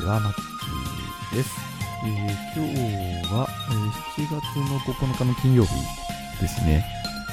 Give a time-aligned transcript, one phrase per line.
[0.00, 1.50] ちは、マッキーです。
[2.04, 3.90] えー今日は、えー
[4.22, 5.70] 7月の9日の金曜日
[6.40, 6.84] ですね。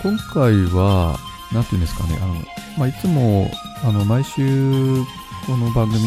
[0.03, 1.17] 今回は、
[1.53, 2.33] なんていうんですかね、あの、
[2.77, 3.49] まあ、いつも、
[3.83, 5.03] あの、毎週、
[5.45, 5.99] この番組、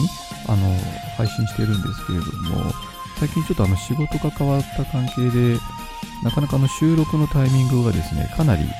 [0.47, 0.77] あの、
[1.17, 2.73] 配信してるんですけれども、
[3.19, 5.59] 最近ちょっとあの、仕事が変わった関係で、
[6.23, 8.71] なかなかの収録のタイミングがですね、かなりギ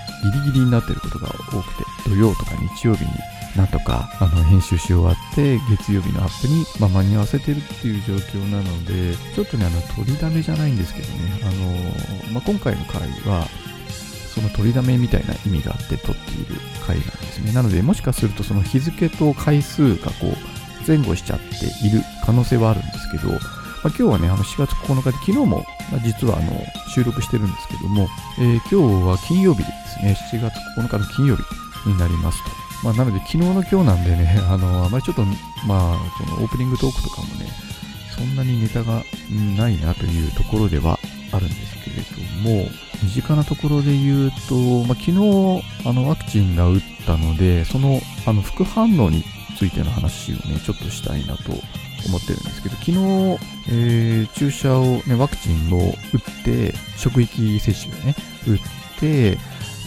[0.47, 3.11] リギリになっていることが多くて、土曜とか日曜日に
[3.57, 11.47] なんとかあの編集し終わって、月曜日のアップに、まあ、間に合わせてるっていう状況なので、ちょっとね、あの取りだめじゃないんですけどね、あ
[12.27, 13.47] のまあ、今回の回は、
[14.35, 16.55] その取りだめみたいな意味があって撮っている
[16.87, 17.53] 回なんですね。
[17.53, 21.45] なので、もしかするとその日付と回数がこう前後しちゃって
[21.87, 23.39] いる可能性はあるんですけど、まあ、
[23.89, 25.65] 今日はね、あの4月9日で、昨日も、
[26.05, 26.53] 実はあの
[26.95, 31.43] 収録してるんですけども、えー今日は金曜日ですね、7月9日の金曜日
[31.89, 32.70] になりますと。
[32.83, 35.25] まあ、なので、昨日の今日なんでね、 あの、あまりちょっと、
[35.67, 37.47] まあ、そのオープニングトークとかもね、
[38.17, 39.03] そんなにネタが
[39.57, 40.99] ないなというところでは
[41.33, 42.69] あるんですけれども、
[43.03, 49.25] 身近なところで言うと、まあ、昨日、あの、ワクチンが打ったので、その、あの、副反応に
[49.59, 51.53] ついての話をね、ちょっとしたいなと
[52.07, 52.97] 思ってるんですけど、昨日、
[53.69, 58.15] えー注射をね、ワクチンを打って、職域接種でね、
[58.47, 58.59] 打っ
[58.99, 59.39] て、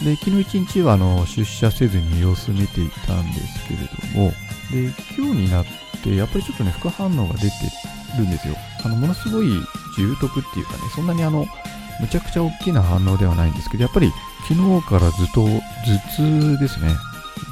[0.02, 3.80] で、昨日一日はあの出社せずに様子見ていたんですけれ
[4.14, 4.32] ども、
[4.70, 5.66] で、今日になっ
[6.02, 7.48] て、やっぱりちょっとね、副反応が出て
[8.18, 8.56] るんですよ。
[8.84, 9.46] あの、ものすごい
[9.96, 11.46] 重篤っていうかね、そんなにあの、
[12.00, 14.12] むちゃくちゃ大きな反応ではないんですけど、やっぱり
[14.48, 15.60] 昨日からずっと頭
[16.16, 16.94] 痛ですね、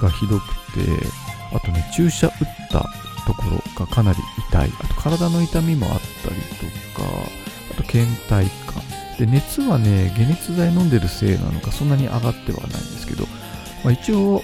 [0.01, 1.07] がひどくて、
[1.55, 2.33] あとね、注射打っ
[2.71, 2.81] た
[3.27, 4.19] ところがかなり
[4.51, 4.73] 痛い。
[4.81, 6.37] あと体の痛みもあったり
[6.95, 7.09] とか、
[7.71, 8.83] あと倦怠感。
[9.19, 13.25] で、熱はね、解熱剤飲んでるせいなのかそんなに上がってはないんですけど、
[13.85, 14.43] まあ、一応、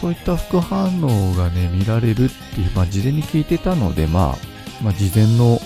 [0.00, 5.60] そういった副反応がね、見られるっていう、まあ、事前に聞いてたので、まあ、まあ、事前の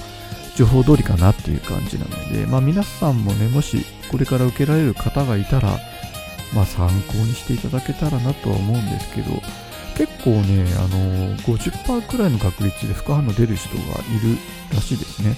[0.56, 5.78] 情報通りかなっていう感じなので、ま、皆さんもね、もしこれから受けられる方がいたら、
[6.54, 9.30] ま、参考にしていただけたらなとは思うんですけど、
[9.96, 13.84] 結構ね、あの50%くらいの確率で副反応出る人がい
[14.22, 14.38] る
[14.72, 15.36] らしいですね。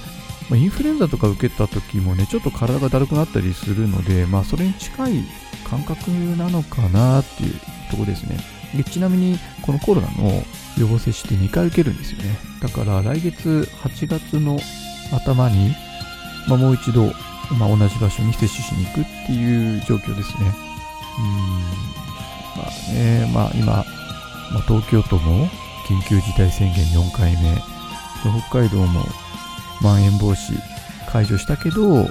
[0.51, 5.25] ま、インフルエンザとか受けた時もね、ちょっと体がだるくなったりするので、まあ、それに近い
[5.69, 7.55] 感覚なのかなっていう
[7.91, 8.37] ところですね。
[8.75, 10.45] でちなみに、このコロナの
[10.77, 12.37] 予防接種って2回受けるんですよね。
[12.61, 14.59] だから来月8月の
[15.13, 15.75] 頭に、
[16.49, 17.13] まあ、もう一度、
[17.57, 20.53] まあ、同じ場所に接種しに行くっていう状況ですね。
[21.19, 21.91] うん。
[22.57, 23.67] まあね、まあ今、
[24.53, 25.47] まあ、東京都も
[25.87, 27.57] 緊急事態宣言4回目、
[28.49, 29.05] 北海道も
[29.81, 30.59] まん延防止
[31.11, 32.09] 解除したけど、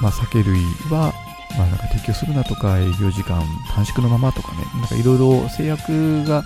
[0.00, 0.60] まあ、酒類
[0.90, 1.12] は、
[1.56, 3.42] まあ、なんか提供するなとか営業時間
[3.74, 6.44] 短縮のままとかね、なんかいろいろ制約が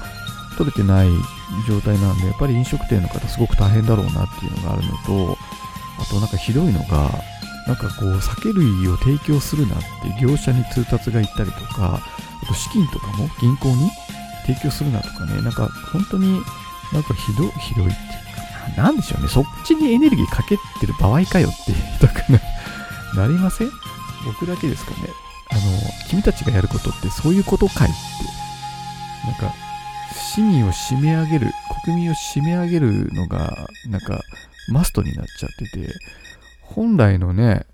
[0.56, 1.08] 取れてない
[1.68, 5.38] 状態なんで、やっぱり飲食店の方すごく大変だろうなっていうのがあるのと、
[6.00, 7.10] あとなんかひどいのが、
[7.66, 9.84] なんかこう酒類を提供するなって
[10.20, 12.00] 業者に通達が行ったりとか、
[12.42, 13.90] あと資金とかも銀行に
[14.46, 16.42] 提供するなとかね、なんか本当に
[16.92, 17.94] なんかひどひどいって。
[17.94, 18.23] いう、
[18.76, 22.40] なんでしょうね、そっちにエネルギーかけてる場合かよって言いたくな
[23.22, 23.70] なりません？
[24.24, 24.96] 僕だけですかね。
[25.50, 25.60] あの、
[26.08, 29.54] 君たちがやることってそういうことかいって、なんか、
[30.34, 31.52] 市民を締め上げる、
[31.84, 34.20] 国民を締め上げるのが、なんか、
[34.68, 35.92] マストになっちゃってて、
[36.62, 37.66] 本来のね、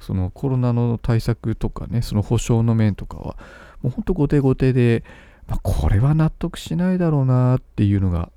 [0.00, 3.36] そのコロナの対策とかね、その保障の面とかは、
[3.82, 5.02] もうほんと後手後手で、
[5.48, 8.30] まあ、これは納得しないだろうなっていうのが、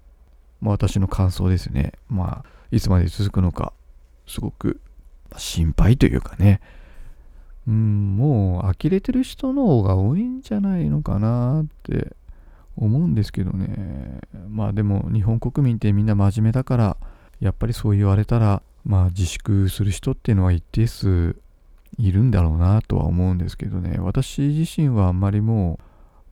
[0.62, 1.94] まあ、私の感想ですね。
[2.10, 3.74] まあ、いつまで続くのか、
[4.28, 4.80] すごく
[5.38, 6.62] 心配というかね、
[7.68, 12.16] うん、もう呆れてる人の方が多いんじゃないのかなって
[12.76, 14.22] 思うんですけどね。
[14.50, 16.98] まあでも日本国民ってみんな真面目だから、
[17.40, 21.36] やっぱりそう言われたら、まあ自粛する人っていうのは一定数
[21.98, 23.98] いるんだろうなとは思うんですけどね。
[24.00, 25.80] 私自身はあんまりも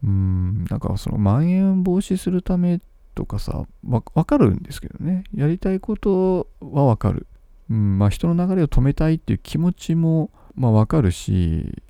[0.03, 2.79] う、うん、なんかそのまん延防止するためっ
[3.17, 5.23] とかさ、わわかるんですけどね。
[5.33, 7.25] やりたいことはわかる。
[7.71, 11.81] うん、まあ人の流れを止めたいっていう気持ちも、まあわかるし、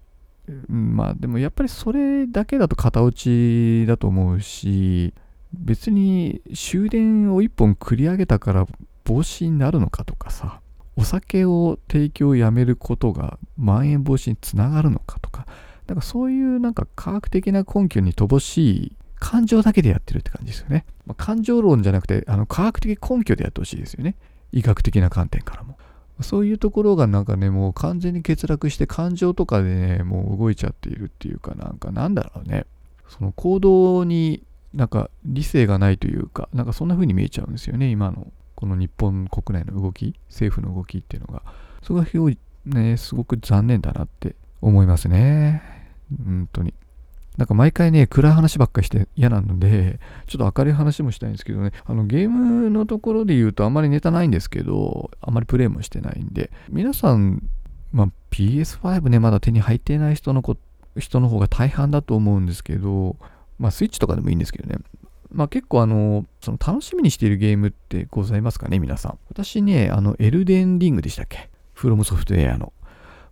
[0.47, 5.13] うんまあでもやっぱりそれだけだと型落ちだと思うし、
[5.53, 8.65] 別に終電を一本繰り上げたから
[9.03, 10.61] 防止になるのかとかさ、
[10.95, 15.45] お酒を提供をやめることがまん延防止につながるのかとか、
[15.87, 20.85] なんかそういうなんか科学的な根拠に乏しい感情だけでやってるって感じですよね。
[21.05, 24.15] まあ、感情論じゃなくて、あの科学的根拠でやってほしいですよね。
[24.51, 25.77] 医学的な観点からも。
[26.21, 32.65] そういうところがなんかね、もう完全に欠落して感情とかでね、もう動いちゃっているっていうかなんかなんだろうね。
[33.07, 34.43] その行動に
[34.73, 41.43] なんか理性がないというか、なんかそんな風に見えちゃうんですよね、今のこの日本国内の動き、政府の動きっていうのが、
[41.83, 42.35] それが
[42.65, 45.61] ね、すごく残念だなって思いますね。
[46.25, 46.73] 本当に。
[47.37, 57.43] なんか毎回ね、暗い話ばっかりして嫌なので、ちょっと明るい話もしたいんですけどね、あのゲームのところで言うとあんまりネタないんですけど、あんまりプレイもしてないんで、皆さん、
[57.93, 60.57] まあ、PS5 ね、まだ手に入ってない人のこ
[60.97, 63.17] 人の方が大半だと思うんですけど、
[63.59, 64.79] まあ、スイッチとかでもいいんですけどね、
[65.31, 69.19] まあ結構あの、その楽しみにしているゲームってございますかね、皆さん。
[69.29, 71.49] 私ね、あの、エルデンリングでしたっけ？
[71.73, 72.73] フロムソフトウェアの。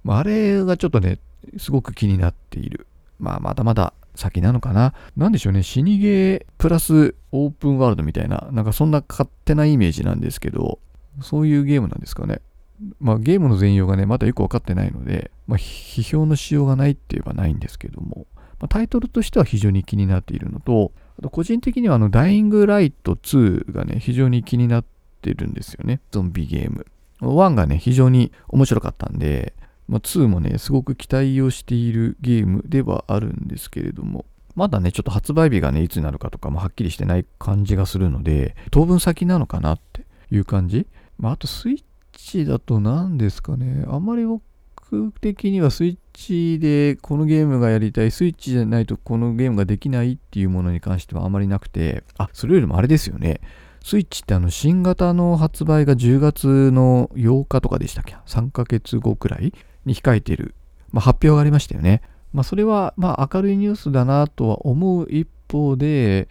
[0.03, 1.17] まあ、あれがちょっとね、
[1.57, 2.85] すごく気になっている。
[3.19, 4.93] まあ、まだまだ先なのかな。
[5.15, 10.79] なんでしょうね、死にゲープラスオープンワールドみたいな、なんかそんな勝手なイメージなんですけど、
[11.21, 12.41] そういうゲームなんですかね。
[12.99, 18.27] まあ、ゲームの全容がね、まだよくわかってないので、まあ、批評のしようがないって言えばないんですけども、
[18.59, 24.85] まあ、タイトルとしては非常に気になっているのと、あと個人的にはあの、ダイイングライト2がね、非常に気になっ
[25.21, 26.01] てるんですよね。
[26.11, 26.85] ゾンビゲーム。
[27.21, 29.53] 1がね、非常に面白かったんで、
[29.87, 40.87] まあ、2もね、すごく期待をしているゲームではあるんですけれども、まだね、ちょっと発売日がね、いつになるかとかもはっきりしてない感じがするので、当分先なのかなっていう感じ。
[41.17, 41.83] まあ、あとスイッ
[42.13, 44.43] チだと何ですかね、あんまり僕
[45.21, 53.41] 的にはスイッチでこのゲームがやりたい、スイッチじゃないとこのゲームができないっていうものに関してはあまりなくて、あ、それよりもあれですよね。
[53.83, 59.53] スイッチってあの新型の発売が10月の8日とかでしたっけ ?3 ヶ月後くらい
[59.85, 60.55] に控えている、
[60.91, 62.01] まあ、発表がありましたよね。
[62.33, 66.27] まあ、それはまあ明るいニュースだなとは思う一方で、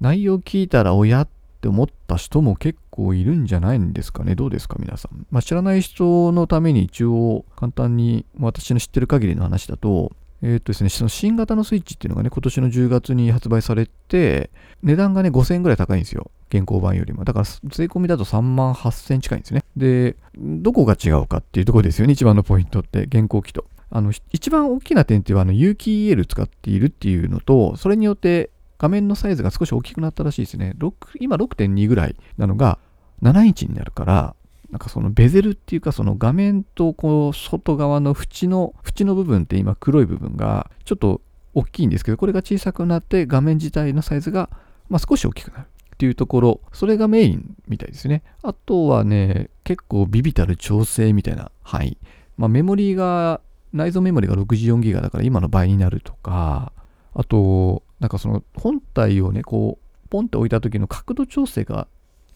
[0.00, 1.28] 内容聞いたら親っ
[1.60, 4.34] て思った人も結構いるんじゃないんですかね。
[4.34, 5.26] どうですか皆さん。
[5.30, 14.50] まあ、知らない人のために一応簡単に私の知ってる限りの話だと、えっ、とですね、その新型のスイッチっていうのがね、今年の10月に発売されて、
[14.82, 16.30] 値段がね、5000円ぐらい高いんですよ。
[16.50, 17.24] 現行版よりも。
[17.24, 19.64] だから、税込みだと3万8000近いんですね。
[19.76, 23.66] で、どこが違うかっていうところですよね、一番のポイントって、現行機と。
[23.90, 30.74] あの、一番大きな点っていうのは、あの、有機 EL 使っているっていうのと、それによって画面のサイズが少し大きくなったらしいですね。
[30.78, 32.78] 6今6.2ぐらいなのが
[33.22, 34.34] 7インチになるから、
[34.72, 41.20] なんかそのベゼルっていうかその画面とこう外側の縁の縁の部分って今黒い部分がちょっと
[41.54, 44.48] 大きいんですけどこれが小さくなって画面自体のサイズが
[44.88, 48.22] ま少し大きくなるっていうところそれがメインみたいですね。
[48.42, 51.98] あとはね結構ビビたる調整みたいな範囲
[52.36, 53.40] まあ、メモリーが
[53.72, 56.72] 内蔵メモリーが64ギガだから今の倍になるとか
[57.14, 61.86] あとなんかその本体をねこうポンって置いた時の角度調整が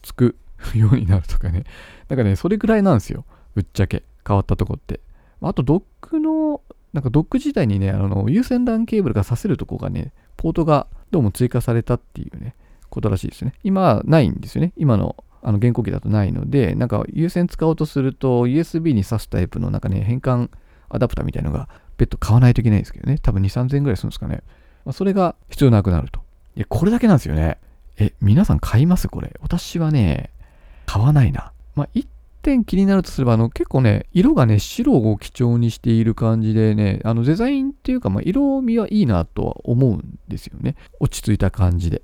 [0.01, 0.37] つく
[0.75, 1.63] ようになるとかね。
[2.09, 3.25] なんかね、それぐらいなんですよ。
[3.55, 4.03] ぶっちゃけ。
[4.27, 4.99] 変わったとこって。
[5.41, 6.61] あと、ドックの、
[6.93, 12.55] なんかドック自体にね、あの、有線 LAN ケーブルが挿せるとこがね、ポートがどうも追加されたっていうね、
[12.89, 13.53] ことらしいですね。
[13.63, 14.73] 今、ないんですよね。
[14.77, 20.49] 今の、あの、原稿機だとないので、なんか、有線使おうとすると、USB に挿すタイプの、なんかね、変換
[20.89, 23.17] アダプターみたいのが、別途買わないといけないんですけどね。
[23.19, 24.41] 多分2、3000円ぐらいするんですかね。
[24.85, 26.21] まあ、それが必要なくなると。
[26.55, 27.59] いや、これだけなんですよね。
[27.97, 29.33] え、皆さん買いますこれ。
[29.41, 30.31] 私はね、
[30.87, 31.51] 買わないな。
[31.75, 32.07] まあ、一
[32.41, 40.75] 点気になるとすれば、あの、結構ね、色がね、白を基調にしている感じでね、あの、デザインっていうか、まあ、色味はいいなとは思うんですよね。
[40.99, 42.01] 落ち着いた感じで。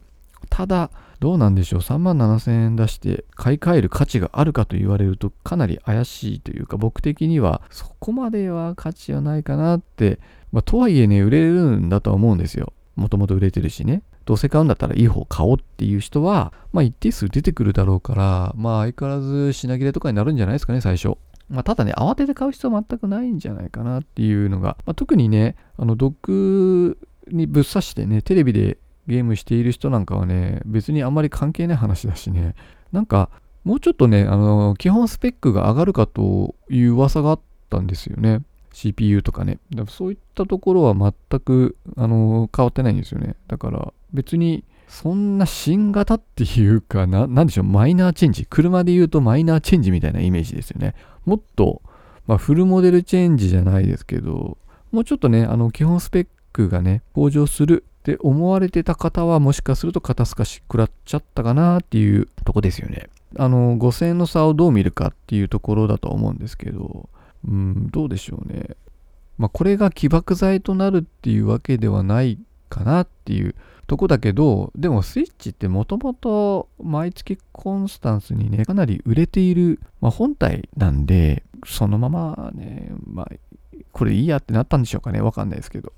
[0.50, 0.92] ただ、
[1.22, 1.80] どうなんでしょう。
[1.80, 10.20] 3万7000円出して買い替える価値があるかと言われるとかなり怪しいというか、僕的にはそこまでは価値はないかなって、
[10.52, 12.74] まあ、とはいえね、売れるんだとは思うんですよ。
[12.98, 14.04] もともと売れてるしね。
[14.26, 21.18] どうせ買うんだったらいい方買おうっていう人は、まあ一定数出てくるだろうから、まあ相変わらず品切れとかになるんじゃないですかね、最初。
[21.50, 28.78] まあ、ただね、慌てて買う必要は全くないんじゃないかなっていうのが、まあ、特にね、あの、ドックにぶっ刺してね、テレビで
[29.08, 32.56] ゲームしている人なんかはね、別にあんまり関係ない話だしね、
[32.92, 33.30] なんか、
[33.64, 37.40] もうちょっとね、あの、基本スペックが上がるかという噂があっ
[37.70, 38.42] たんですよね。
[38.74, 39.60] CPU とかね。
[39.72, 43.36] だからそういったところは全く、あの変わってないんですよね。
[43.48, 48.46] だから別にそんな新型っていうかな、なんでしょう、マイナーチェンジ。
[48.46, 50.96] 車で言うとマイナーチェンジみたいなイメージですよね。
[51.26, 51.82] もっと、
[52.28, 54.58] まあ、フルモデルチェンジじゃないですけど、
[54.92, 63.10] もうちょっとね、あの基本スペックがね、向上するって思われてた方はもしかすると肩透かし食らっちゃったかなっていうとこですよね。
[63.38, 67.10] あの、5000円の差をどう見るかっていうところだと思うんですけど、
[67.48, 68.76] うん、どうでしょうね。
[69.38, 73.56] まあ、これが起爆剤となるっていうわけではないかなっていう
[73.88, 83.30] とこだけど、でもスイッチってもともと毎月コンスタンスにね、かなり売れている、まあ、本体なんで、そのままね、まあ、
[83.92, 85.94] これいいやってなったんでしょうかね、わかんないですけど。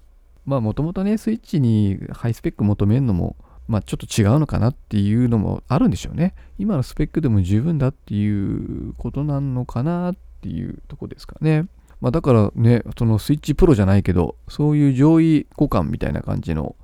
[0.45, 3.35] まあもともとね、スイッチにハイスペック求めるのも、
[3.67, 6.35] まあ、ちょっと違うのかなっていうのもあるんでしょうね。
[6.59, 11.65] 今のスペックでも十分だっていうことなのかなっていうとこですかね。
[12.01, 16.75] まあ、だからね、そのスイッチプロじゃないけど、そういう上位互換みたいな感じの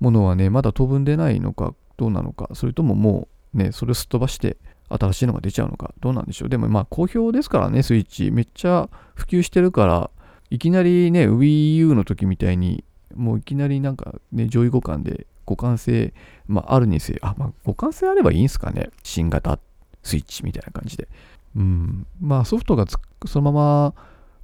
[0.00, 4.56] ものはね、まだ当分出ないのかどうなのか、それとももうね、それをすっ飛ばして
[4.88, 6.48] 新しいのが出ちゃうのかどうなんでしょう。
[6.48, 8.30] でもまあ好評ですからね、スイッチ。
[8.32, 10.10] めっちゃ普及してるから、
[10.50, 12.84] いきなりね、Wii U の時みたいに、
[13.14, 16.12] もういきなりなんかね、上位互換で互換性、
[16.46, 18.90] まあ、あるにせよ、あ、まあ、互換性あればいいんすかね。
[19.02, 19.58] 新型
[20.02, 21.08] スイッチみたいな感じで。
[21.56, 22.06] うん。
[22.20, 22.86] まあ、ソフトが
[23.26, 23.94] そのまま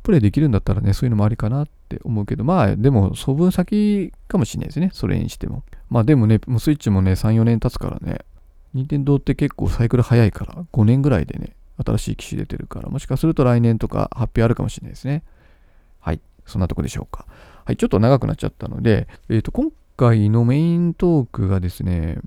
[0.03, 4.91] プレイできるんだったらね、そういうのもありかなって思うけど、まあ、でも、そ分先かもしれないですね。
[4.93, 5.63] それにしても。
[5.91, 8.21] まあ、でもね、もうスイッチもね、3、4年経つからね、
[8.75, 11.55] 任天堂って結構サイクル早いから、5年ぐらいでね、
[11.85, 15.23] 新しい機種出てるから、もしかすると来年とか発表あるかもしれないですね。
[16.01, 16.21] はい。
[16.47, 17.27] そんなとこでしょうか。
[17.65, 17.77] はい。
[17.77, 22.19] ちょっと長くなっちゃったので、えっ、ー、と、今回のメイントークがですね、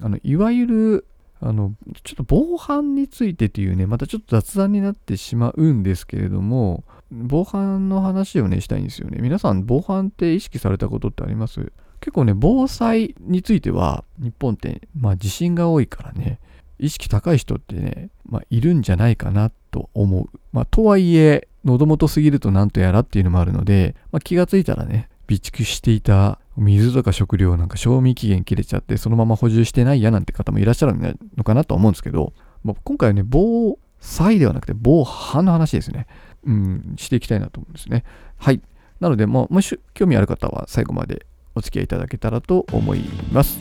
[0.00, 1.06] あの、いわゆる、
[1.44, 9.18] あの、ちょっと防犯についてっていうね、またちょっと雑談になってしまうんですけれども、防犯の話をね、したいんですよね。
[9.20, 11.72] 皆さん、防犯って意識されたことってあります？
[12.00, 16.38] 結構ね、防災については、日本って、まあ地震が多いからね、
[16.78, 20.30] 意識高い人ってね、まあいるんじゃないかなと思う。
[20.52, 30.94] まあとはいえ、喉元すぎるとなんとやらっていうのもあるので、まあ気がついたらね、備蓄していた水とか食料なんか賞味期限切れちゃってそのまま補充してないやなんて方もいらっしゃる
[31.36, 32.32] のかなと思うんですけど、
[32.64, 36.06] まあ、今回はね、防災ではなくて防犯の話ですね。
[36.44, 38.04] うん、していきたいなと思うんですね。
[38.36, 38.60] はい。
[39.00, 43.60] なので、ももし興味ある方は最後までお付き合いいただけたらと思います。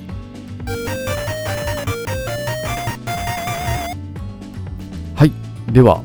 [5.16, 5.32] はい。
[5.72, 6.04] では、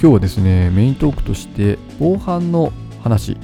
[0.00, 3.36] 今日はですね、メイントークとして防犯の話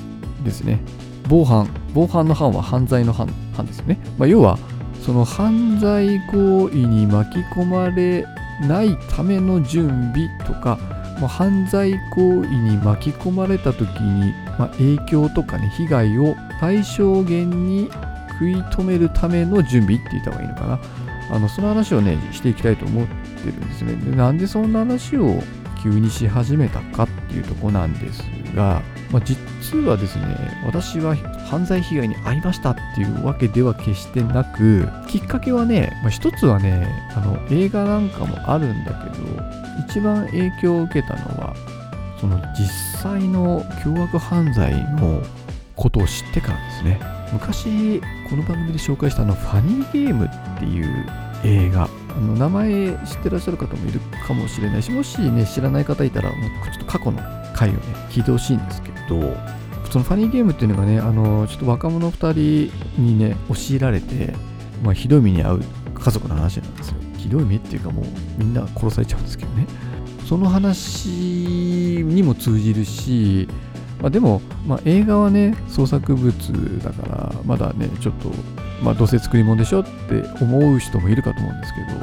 [0.45, 0.81] ですね。
[1.29, 1.69] 防犯。
[1.95, 3.99] 防犯の犯は犯罪の犯犯ですね。
[4.19, 4.59] まあ、要は、
[5.05, 8.25] その犯罪行為に巻き込まれ
[8.67, 10.79] ないための準備とか、
[11.21, 17.89] まあ、犯罪行為に巻き込まれた時に、まあ、影響とかね被害を最小限に
[18.33, 20.81] 食い止めるための準備って言った方がいいのかな
[21.31, 25.43] あのその話をねしていきたいと思ってるんですねでなんでそんな話を
[25.83, 28.23] 急にし始めたかっていうとこなんです
[28.55, 30.25] が、まあ、実はですね
[30.67, 31.17] 私は
[31.49, 36.87] 犯罪被害に遭いましたっていうわけでは決してなくきっかけはね、まあ、一つはね
[37.17, 39.25] あの映画なんかもあるんだけど
[39.89, 41.55] 一番影響を受けたのは
[42.21, 42.69] その実
[43.01, 45.23] 際の凶悪犯罪の
[45.77, 47.01] ことを知ってからですね。
[47.33, 51.07] 昔この番組で紹介したあのファニーゲームっていう
[51.45, 51.89] 映画あ
[52.21, 56.37] の名前知ってらっしゃる方もいるかもしれないしもしね知らない方いたらちょ
[56.75, 57.21] っと過去の
[57.59, 59.37] 回をね聞いてほしいんですけど
[59.91, 64.35] そのファニーゲームっていうのがねあのちょっと若者2人にね教えられて、
[64.85, 65.63] まあ、ひどい目に遭う
[65.95, 66.97] 家族の話なんですよ。
[67.17, 68.05] ひどい目っていうかもう
[68.37, 69.67] みんな殺されちゃうんですけどね。
[70.29, 73.49] その話にも通じるし、
[74.01, 78.31] まあ、でも、まあ、映画はね創作物だからまだねちょっと、
[78.83, 82.01] まあ、どうせ作り物でしょって思う人もいるかと思うんですけど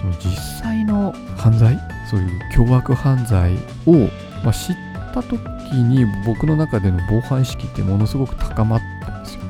[0.00, 1.76] その実際の犯罪
[2.08, 3.54] そういう凶悪犯罪
[3.86, 4.08] を、
[4.44, 4.76] まあ、知っ
[5.12, 5.38] た時
[5.74, 9.40] に僕の中での防犯意識ってものすごく高まったんですよ。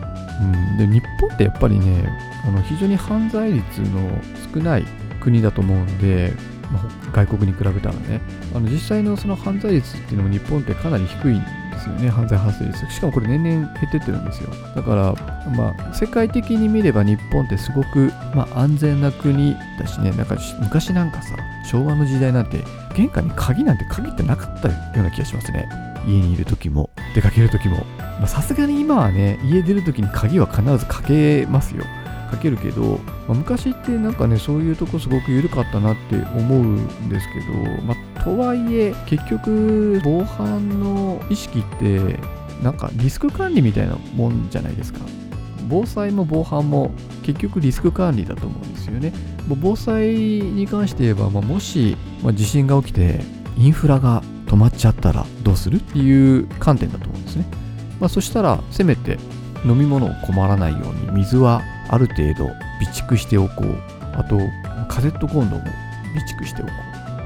[0.41, 2.09] うん、で日本ってやっぱりね
[2.47, 4.11] あの非常に犯罪率の
[4.55, 4.87] 少ない
[5.21, 6.33] 国だと思うんで、
[6.73, 8.21] まあ、外国に比べたらね
[8.55, 11.45] あの実際のその犯罪率っていうのも日本ってかなり低いん
[11.81, 14.51] ですよね犯罪発生率しかもこれ年々減ってってるんですよ。
[14.75, 15.15] だから
[15.57, 22.63] まあ世界的に見れば日本ってすごく、まあ、安全な国だしねなんか昔なんかさ昭和の時代なんて
[22.95, 25.69] 玄関に鍵なんて鍵ってなかったような気がしますね。
[26.07, 27.85] 家にいる時も出かける時も。
[28.27, 31.85] さすがに今はね家出る時に鍵は必ずかけますよ。
[32.31, 42.19] かけるけど、まあ、昔ってなんかねそういうとこすごく緩かったなって思うんですけど、まあ、とはいえ結局防犯の意識って
[42.63, 45.01] なんかリスク管理みたいなもんじゃないですか。
[45.69, 46.91] 防災も防犯も
[47.23, 49.13] 結局リスク管理だと思うんですよね。
[49.47, 53.21] 防災に関して言えば、まあ、もし、まあ、地震が起きて
[53.57, 57.47] インフラが止まっちゃったらどうするっていう観点だと思うんですね、
[58.01, 59.17] まあ、そしたらせめて
[59.65, 62.57] 飲み物を困らないように水はある程度備
[62.93, 63.77] 蓄しておこう。
[64.13, 64.39] あと
[64.89, 66.73] カセットコンロも備蓄しておこ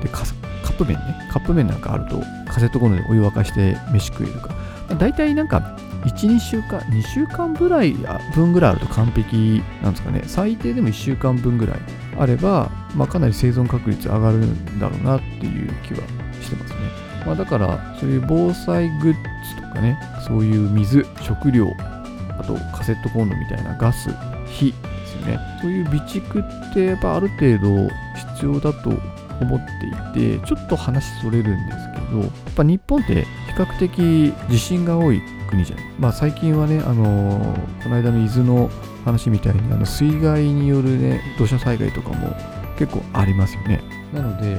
[0.00, 0.02] う。
[0.02, 1.28] でカップ麺ね。
[1.30, 2.21] カップ麺なんかあると
[2.52, 4.54] カセットコンロでお湯沸かして飯食えるか。
[4.94, 7.94] だいたいなんか12週間2週間ぐらい
[8.35, 10.23] 分ぐらいあると完璧なんですかね。
[10.26, 11.76] 最低でも1週間分ぐらい
[12.18, 16.00] あれば、まあ、かなり生存確率上がるんだろうなっていう気は
[16.40, 16.78] してますね、
[17.26, 21.73] まあ、だからそういう防災グッズとかねそういう水食料
[22.38, 24.11] あとカセットコンロみたいなガス
[24.54, 25.38] 火ですよね。
[25.61, 27.88] そういう備蓄ってやっぱある程度
[28.37, 28.90] 必要だと
[29.40, 29.61] 思っ
[30.14, 35.20] ていて、ちょっと話それるんですけど、やっぱ日本って比較的地震が多い
[35.50, 35.84] 国じゃない。
[35.99, 38.70] まあ最近はね、あのー、この間の伊豆の
[39.04, 42.34] 話みたいにあの水害によるね、土砂災害とかも
[42.78, 43.82] 結構ありますよね。
[44.12, 44.50] なので、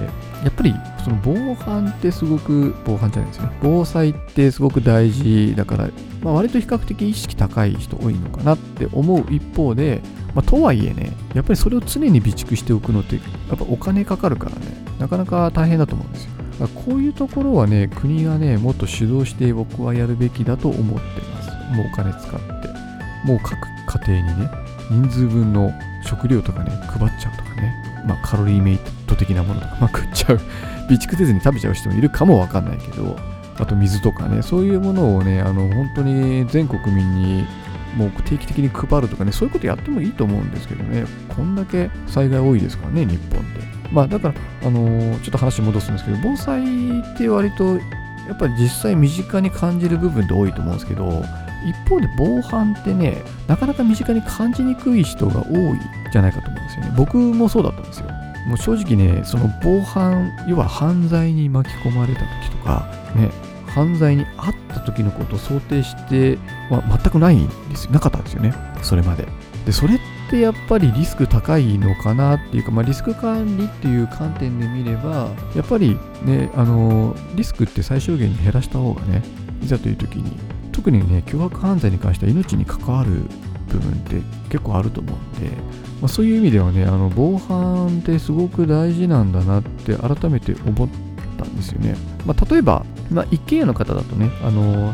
[0.44, 0.74] やっぱり
[1.06, 3.52] その防犯ってすごく、防犯じゃないですね。
[3.62, 5.90] 防災ってすごく大事だから、
[6.24, 10.02] まあ、割と比較的意識高い人多いのかなって思う一方で、
[10.34, 13.22] まあ、とはいえね、やっぱりそれを常に備蓄しておくのって、や
[13.54, 14.62] っぱお金かかるからね、
[15.00, 16.32] なかなか大変だと思うんですよ。
[16.74, 21.50] こういうところはね、国がね、もっと主導して僕はやるべきだと思ってます。
[21.78, 22.68] もうお金使って。
[23.28, 23.60] もう各
[24.08, 24.50] 家庭にね、
[24.90, 25.72] 人数分の
[26.04, 27.76] 食料とかね、配っちゃうとかね、
[28.08, 30.40] まあ、カロリーメイト的なものとか、まあ、食っちゃう、
[30.88, 33.18] 備蓄せずに食べちゃう人もいるかもわかんないけど、
[33.58, 37.46] あと水とかね、そういうものをね、あの本当に全国民に
[37.96, 43.66] もう定期的に配るとかね、そういうことやってもいいと思うんですけどね、こんだけ災害多いですからね、日本って。
[43.92, 46.64] まあだから、あのー、ちょっと話戻すんですけど、防災
[47.00, 47.78] って割と、
[48.28, 51.24] やっぱり実際身近に感じる部分って多いと思うんですけど、
[51.66, 55.80] 一方で防犯ってね、なかなか身近に感じにくい人が多い
[56.12, 56.94] じゃないかと思うんですよね。
[56.98, 58.10] 僕もそうだったんですよ。
[58.48, 63.32] もう正直ね、その防犯、要は犯罪に巻き込まれた時とか、ね、
[63.68, 66.38] 犯罪に遭った時のことを想定して
[66.70, 67.92] は全くないんですよ。
[67.92, 68.54] なかったんですよね。
[68.82, 69.28] それまで。
[69.66, 70.00] で、それっ
[70.30, 79.24] てやっぱりリスク高いのかなっていうか、まあ、リスク管理っていう観点で見れば、やっぱりね、あの、リスクって最小限に減らした方がね、
[79.64, 80.38] いざという時に
[80.76, 83.24] 特にね、凶悪犯罪に関しては命に関わる
[83.76, 85.50] 部分って結構あると思うんで、
[86.02, 90.90] まあ、そういう意味ではね、あの防犯ってすごく大事なんだなって改めて思っ
[91.38, 91.96] たんですよね。
[92.26, 94.94] まあ、例えば、まあ、一軒家の方だとね、あの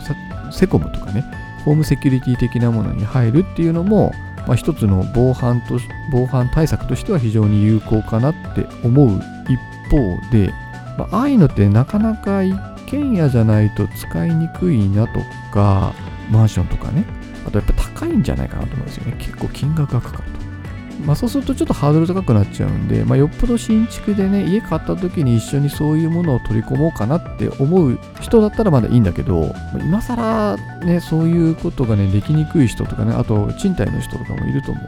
[0.51, 1.23] セコムとかね、
[1.65, 4.11] ホームセキュリティ的なものに入るっていうのも、
[4.47, 5.79] まあ、一つの防犯と
[6.11, 9.57] 防犯対策としては非常に有効かなって思う一
[9.89, 9.97] 方
[10.31, 10.51] で、
[10.97, 12.55] まあ、ああいうのってなかなか一
[12.87, 15.19] 軒家じゃないと使いにくいなと
[15.53, 15.93] か、
[16.31, 17.05] マンションとかね、
[17.45, 19.15] あとやっぱ高いんじゃないかなと思うんですよね。
[19.19, 20.41] 結構金額がかかると。
[21.05, 34.87] まあそうするとちょっとハードル高くなっちゃうんで、まあよっぽど新築でね、家買った時に一緒にそういうものを取り込もうかなって思う人だったらまだいいんだけど、今更ね、そういうことがね、できにくい人とかね、あと賃貸の人とかもいると思うん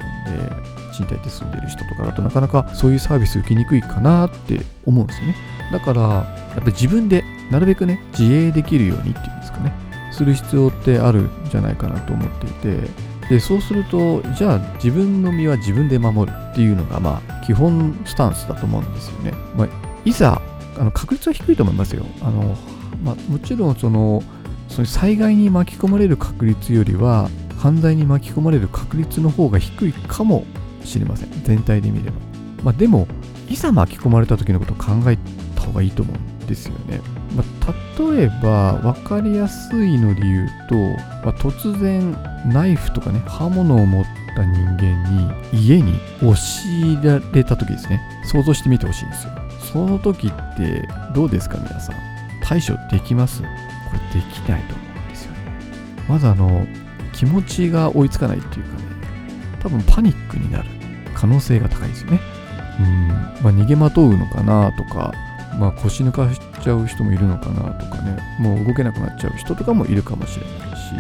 [0.50, 0.56] で、
[0.94, 5.36] 賃貸で住んでる人とかだとなかなかそういうサービス受けにくいかなって思うんですよね。
[5.72, 6.22] だから、や
[6.54, 9.83] っぱり自分でなるべくね、自営できるようにっていうんですかね。
[10.14, 13.14] する必要ってあるんじゃないかなと思っていて。
[13.30, 19.70] でそうするとじゃあ自分の身は自分で守るっていうのがまあ基本スタンスだと思うんですよね、まあ、
[20.04, 20.42] いざ
[20.78, 22.06] あの確率は低いと思いますよ。
[22.22, 22.58] あの、
[23.02, 24.22] まあ、もちろんその
[24.68, 30.46] その災害に巻き込まれる確率よりは犯罪に巻き込まれる確率の方が低いかも
[30.84, 31.30] しれません。
[31.44, 32.18] 全体で見れば、
[32.64, 33.08] まあ、でも
[33.48, 35.18] いざ巻き込まれた時のことを考え
[35.56, 37.00] た方がいいと思うんですよね。
[37.36, 40.76] まあ、例えば分かりやすいので言うと、
[41.26, 42.16] まあ、突然
[42.46, 45.04] ナイフとかね刃物を持った人間
[45.52, 48.02] に家に押し入られた時ですね。
[48.26, 49.34] 想像してみてほしいんですよ。
[49.60, 51.96] その時ってどうですか皆さん？
[52.44, 53.42] 対処できます？
[53.42, 53.48] こ
[54.14, 55.40] れできないと思うんですよね。
[56.08, 56.68] まずあの
[57.14, 58.84] 気持ちが追いつかないっていうかね
[59.62, 60.70] 多分パニックになる
[61.16, 62.20] 可能性が高いですよね。
[62.80, 63.08] うん。
[63.08, 65.14] まあ逃げまとうのかなとか
[65.60, 68.18] まあ、腰抜かしちゃう人もいるのかなとかね。
[68.40, 70.94] もう動けなくなっちゃう人とかもいるかもしれないし、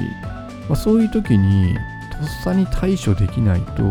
[0.69, 1.75] まあ、そういう時に
[2.11, 3.83] とっさに対処できないと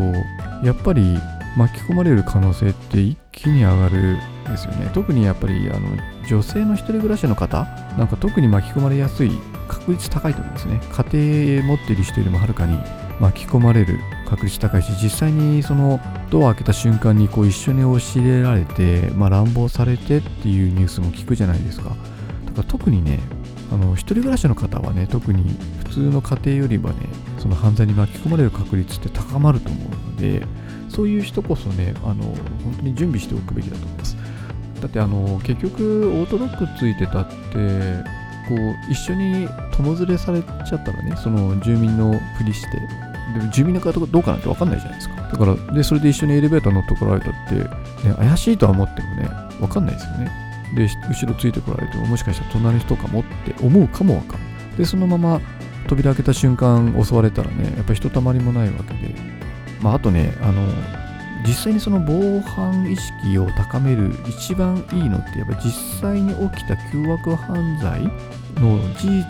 [0.65, 1.19] やっぱり
[1.57, 4.17] 巻き込まれる可能性って一気に上がる
[4.49, 4.91] ですよね。
[4.93, 5.89] 特にやっぱりあの
[6.29, 7.65] 女性の一人暮らしの方
[7.99, 9.31] なんか特に巻き込まれやすい
[9.69, 10.81] 確率高いと思うんですね。
[10.91, 12.79] 家庭持ってる人よりもはるかに
[13.21, 13.99] 巻き込まれる
[14.33, 21.91] 確率高いし実際にそのドア開けた瞬間にこう一緒に押し入れられて、まあ、乱暴されてっていうニュースも聞くじゃないですか。
[22.47, 23.21] だから特にね
[23.71, 26.97] あの一人暮らしの方はね特に普通の家庭よりはね
[27.39, 30.47] その犯罪に巻き込まれる確率って高まると思うので
[30.89, 34.17] そういう人こそねあの本当に準備しておくべきだと思います。
[34.81, 37.35] だってあの結局オートロックついてたって
[38.49, 45.15] こう一緒に友連れされちゃったらねその住民のふりしてでも住民の方どうかなんて分かんないじゃないですか。
[45.17, 50.31] だから、で、それで一緒にエレベーター乗ってこられたって、ね、怪しいとは思ってもね、分かんないですよね。
[50.75, 54.79] で、後ろついてこられても、もしかしたら隣の人かもって思うかも分かんない。
[54.79, 55.41] で、そのまま
[55.89, 59.15] 扉開けた瞬間襲われたらね、やっぱりひとたまりもないわけで、
[59.81, 60.67] まあ、あとね、あの、
[61.47, 68.03] 実際にその防犯意識を高める一番いいのって、やっぱり実際に起きた凶悪犯罪
[68.63, 69.25] の事実、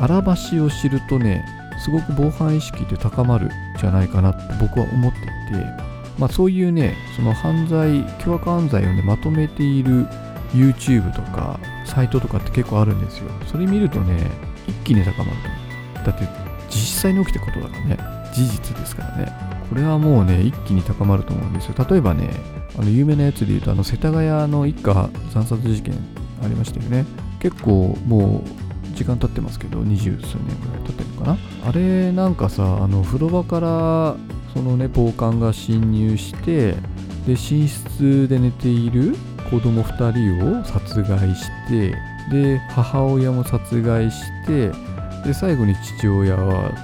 [0.00, 1.44] あらばしを知るとね、
[1.78, 5.26] すごく防犯意識って高まるんじゃないかなって僕は思っていて、
[6.18, 10.06] まあ、そういうねその犯罪凶悪犯罪をねまとめている
[10.52, 13.30] YouTube とかサイトとかって結構あるんですよ。
[13.46, 14.30] それ見るとね
[14.68, 15.36] 一気に高まる
[16.04, 16.26] とだって
[16.68, 17.98] 実際に起きたことだからね。
[18.32, 19.32] 事実ですからね。
[19.68, 21.74] これはもうね一気に高まると思うんですよ。
[21.88, 22.30] 例えばね
[22.78, 25.94] あの有名なやつで言うとあの世田谷の一家惨殺事件
[26.42, 27.04] ありましたよね。
[27.40, 31.38] 結構もう時間経ってますけど二十数年ぐらい経ってるのかな。
[31.66, 34.16] あれなんかさあの風呂場から
[34.52, 36.72] そのね暴漢が侵入して
[37.26, 39.14] で寝室で寝ている
[39.50, 41.94] 子供2人を殺害して
[42.30, 44.70] で母親も殺害して
[45.24, 46.36] で最後に父親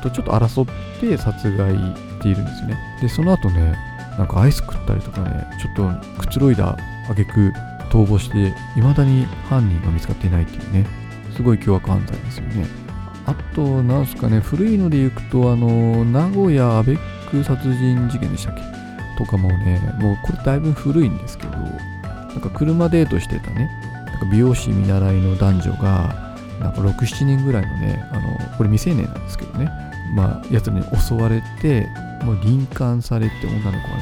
[0.02, 2.78] とちょっと争って殺害しているんですよね。
[3.00, 3.76] でその後ね
[4.16, 6.76] なんかアイス食ったりとかねちょっとくつろいだ
[7.08, 7.52] 挙句
[7.90, 10.86] 逃亡して未だに犯人が見つかっていないっていうね。
[11.38, 12.66] すごい凶悪犯罪ですよね。
[13.26, 18.62] あとなんすかね古いので行くとあの名古屋アベック殺人事件でしたっけ？
[19.16, 23.70] とかもねもうこれだいぶ古いんですけどなんか車デートしてたね
[24.06, 29.70] なんか美容師見習いの男女がなんか67人ぐらいのねあのこれ未成年なんですけどね
[30.16, 31.86] まあやつに襲われて
[32.24, 33.98] もう臨間されて女の子は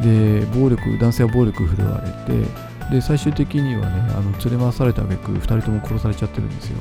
[0.00, 6.78] ねで暴力男性は暴力振るわれてで最終的にはねあの連れ回された挙句2人とも殺されちゃってるんですよ、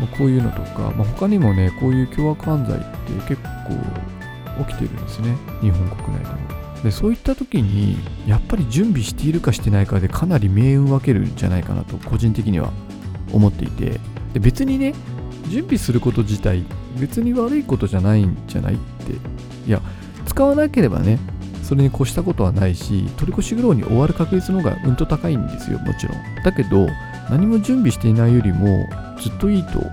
[0.00, 5.36] まあ、こういうのとか、まあ、他にもねこういう凶悪犯罪って結構起きてるんですね。
[5.62, 6.60] 日本国内でも。
[6.82, 12.72] でそういった時にやっぱり準備しているかしてないかでかなり命運分けるんじゃないかなと個人的には
[13.32, 14.00] 思っていて。
[14.32, 14.94] で別にね
[15.48, 16.64] 準備すること自体
[16.98, 19.12] 別に悪いことじゃないんじゃないって。
[19.66, 19.80] いや
[20.26, 21.18] 使わなければね
[21.70, 26.18] それに越したことはないし取り越し苦労に終わる確率の方がうんと高いんですよもちろん。
[26.42, 26.88] だけど
[27.30, 28.88] 何も準備していないよりも
[29.20, 29.88] ずっといいと思う。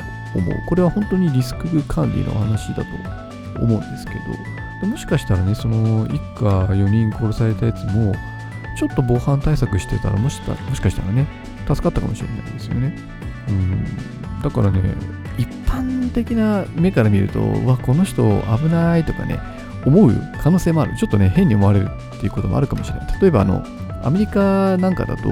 [0.68, 4.14] これは本当にリスク管理の話だと思うんですけ
[4.82, 4.88] ど。
[4.88, 8.14] もしかしたらねその一家4人殺されたやつも
[8.76, 11.28] ちょっと防犯対策してたらもしたもしかしたらね
[11.68, 12.96] 助かったかもしれないですよね。
[13.50, 14.42] うん。
[14.42, 14.82] だからね
[15.38, 18.24] 一般的な目から見るとわこの人
[18.58, 19.40] 危ないとかね
[19.86, 20.96] 思う可能性もある。
[20.98, 23.22] ちょっとね変に思われるっていうこともあるかもしれない。
[23.22, 23.64] 例えばあの
[24.04, 25.30] アメリカなんかだと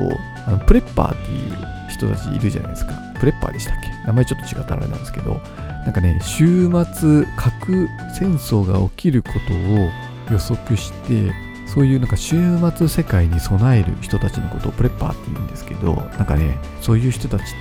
[0.47, 1.58] あのプレッパーっていう
[1.89, 2.93] 人たちいるじゃないですか。
[3.19, 3.89] プレッパーでしたっけ？
[4.08, 5.41] 名前ちょっと違ったらあれなんですけど。
[5.86, 11.31] なんかね、週末核戦争が起きることを予測して、
[11.67, 17.60] そういうなんか週末世界に備える人たちのことをプレッパーって言うんですけど、なんかね、そういう人たちってね、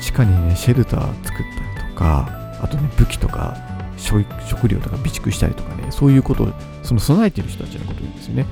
[0.00, 1.44] 地下にね、シェルター作っ
[1.76, 2.30] たりとか、
[2.62, 3.54] あとね、武器とか
[3.98, 8.46] 食料とか備蓄したりとかね、そういうことを、その備えてる人たちのことを言うんですよね。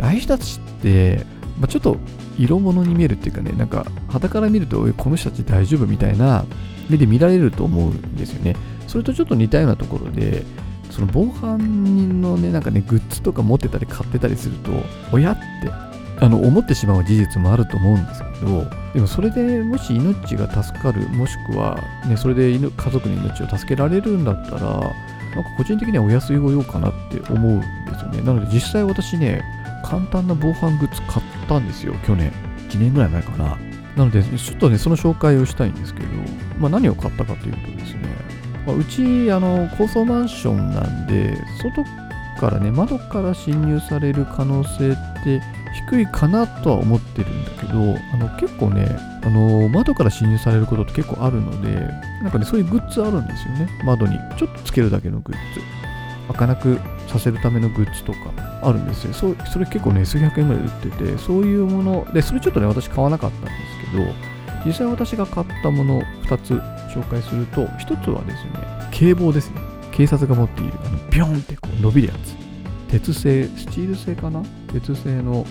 [0.00, 1.24] ああいう人たちって、
[1.60, 1.96] まあ、ちょっと
[2.38, 6.44] 色物に見えるっていうかね、なんか、肌から見ると、この人たち大丈夫みたいな
[6.88, 8.56] 目で見られると思うんですよね。
[8.86, 10.44] それとちょっと似たようなところで、
[10.90, 14.70] その防犯人のね、なんかね、グッズとか持ってたり買ってたりすると、
[15.12, 15.70] 親って
[16.18, 28.22] あの思ってしまう事実もあると思うんですけど、でもそれでもし命が助かる、もしくは、ね、それで家族の命を助けられるんだったら、なんか個人的にはお安いご用かなって思うんですよね。
[28.22, 29.42] なので実際私ね、
[29.84, 32.32] 簡単な防犯グッズ買ったんですよ、去年。
[32.70, 33.58] 1年ぐらい前かな。
[33.96, 36.08] なので、ちょっとね、その紹介をしたいんですけど、
[36.58, 38.00] まあ、何を買ったかというとですね、
[38.66, 41.84] まあ、うち、あの、高層マンションなんで、外
[42.38, 45.40] からね、窓から侵入される可能性って
[45.88, 47.72] 低いかなとは思ってるんだけど、
[48.12, 51.80] あの結構ね、あの窓から侵入されることって結構あるので、
[52.22, 53.68] なんかね、そういうグッズあるんですよね。
[53.84, 55.60] 窓にちょっとつけるだけのグッズ。
[56.28, 58.18] 開かなくさせるためのグッズとか
[58.62, 59.12] あるんですよ。
[59.12, 64.04] そそれ結構ね、数百円ぐらい売ってて、そういうもの、で、それちょっとね、私買わなかったんですけど、
[64.64, 66.54] 実際私が買ったもの2つ
[66.92, 68.50] 紹介すると、1つはですね、
[68.90, 69.60] 警棒ですね。
[69.92, 72.34] 警察が持っている、あのビョンってこう伸びるやつ。
[72.90, 74.42] 鉄製、スチール製かな？
[74.72, 75.46] 鉄製の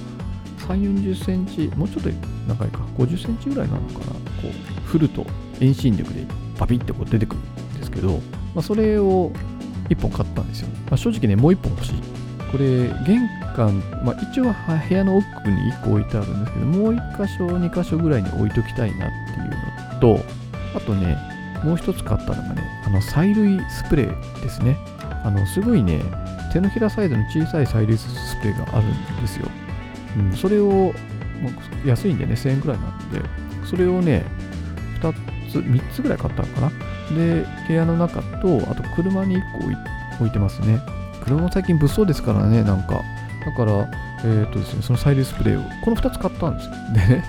[0.59, 2.09] 3、40センチ、もうちょっと
[2.47, 5.25] 長いか、50センチぐらいなのかなこう、振ると
[5.59, 6.25] 遠心力で
[6.57, 8.19] パピってこう出てくるんですけど、
[8.53, 9.31] まあ、それを
[9.89, 10.67] 1本買ったんですよ。
[10.89, 12.01] まあ、正直ね、もう1本欲しい。
[12.51, 20.23] これ、玄関、まあ、一応部屋の奥に1個置いてあるんですけど、もう1箇所、2箇所ぐらいに置いときたいなっていうのと、
[20.75, 21.17] あとね、
[21.63, 24.77] もう1つ買ったのがね、あの、催涙スプレーですね。
[25.23, 26.01] あの、すごいね、
[26.53, 29.47] 手のひらサイズの小さい催涙スプレーがあるんですよ。
[30.17, 30.93] うん、それを、
[31.85, 33.21] 安いんでね、1000円くらいなんで、
[33.65, 34.23] それをね、
[35.01, 35.13] 2
[35.51, 36.69] つ、3つぐらい買ったのかな。
[37.15, 39.65] で、部屋の中と、あと車に1個
[40.19, 40.79] 置いてますね。
[41.23, 43.01] 車も最近物騒ですからね、なんか。
[43.45, 43.89] だから、
[44.23, 46.71] えっ、ー、とですね、そのサイレスプレーを、この2つ買ったんですよ。
[46.93, 47.23] でね、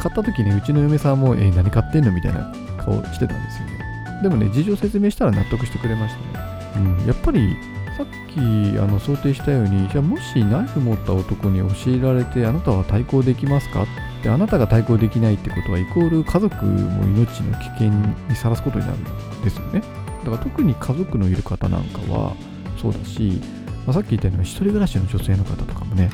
[0.00, 2.12] 買った時にうちの嫁さんも、えー、何買ってんの？
[2.12, 4.22] みたいな顔してたんですよね。
[4.22, 6.50] でもね、事情説明したら納得してくれましたね。
[6.76, 7.56] うん、やっぱり
[7.96, 8.38] さっき
[8.78, 13.86] あの想定したようにじゃあもしナイフ持った男に教えられてあなたは対抗できますかっ
[14.22, 17.88] てあなたが対抗できないってことはイコール家族も命の危険
[18.28, 19.82] にさらすことになるんですよね。
[20.24, 22.34] だから特に家族のいる方なんかは
[22.80, 23.40] そうだし、
[23.86, 26.10] まあ、さっき言ったように一人暮らしの女性の方とかもね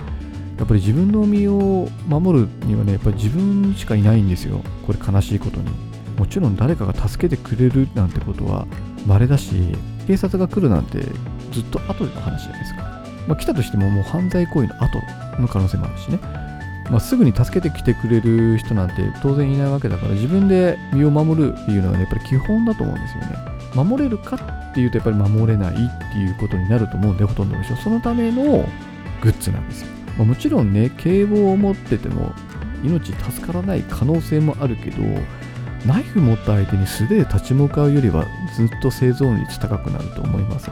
[0.58, 4.62] やっぱり自分の身を守るにはねやっぱり自分しかいないんですよ。
[4.86, 5.70] これ悲しいことに。
[6.16, 8.66] もちろん誰かが助けてくれるなんてことは
[9.06, 9.54] 稀だし
[10.06, 11.04] 警察が来るなんて
[11.52, 12.82] ずっと後での話じゃないですか、
[13.28, 15.00] まあ、来たとしてももう犯罪行為の後
[15.40, 16.18] の可能性もあるしね、
[16.90, 23.36] まあ、すぐに助けてきてくれる人なんて当然いないわけだから自分で身を守るっていうのが、ね、やっぱり基本だと思うんですよね。
[23.74, 27.76] 守れるかっていうとやっぱり守れないっていうことになると思うんでほとんどの人。
[27.76, 28.66] そのための
[29.20, 32.32] グッズなんですよ、まあ、もちろんね警棒を持ってても
[32.82, 35.02] 命助からない可能性もあるけど
[35.86, 40.70] ナイフ持った相手に素手で立ち向かうよりはずっと生存率高くなると思います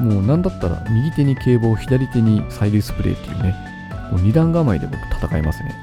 [0.00, 3.54] もう何だったら右手に警棒左手に催涙スプレーっていうね
[4.10, 5.74] もう二段構えで僕戦いますね。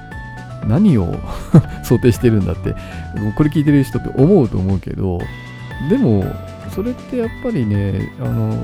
[0.67, 1.15] 何を
[1.83, 2.75] 想定してるんだって
[3.35, 5.19] これ聞いてる人って思うと思うけど
[5.89, 6.23] でも
[6.69, 8.55] それってやっぱりねあの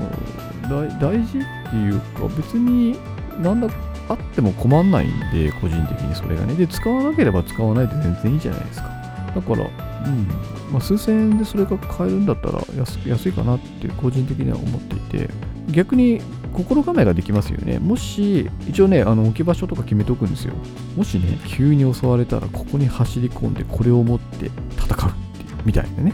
[1.00, 2.96] 大事っていうか別に
[3.42, 3.68] なんだ
[4.08, 6.54] あっても困んないんで個人的にそれがね。
[6.54, 8.88] で使わなければ使わないで全然いいじゃないですか。
[9.34, 10.28] だからうん。
[10.72, 15.30] まあ、数千円でそれが買えるんだったら安いかなって個人的には思っていて
[15.70, 16.20] 逆に
[16.52, 17.78] 心構えができますよね。
[17.78, 20.54] もし一応ねあの置き場所とか決めておくんですよ。
[20.96, 26.12] もしね急に襲われたらここに走り込んでこれを持って戦うってみたいなね、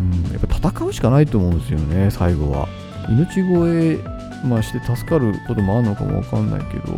[0.00, 2.68] うん、やっぱ戦うしかないと思うんですよね最後は。
[3.08, 6.96] 命乞え、まあ、して助かることもあるのかもわかんないけど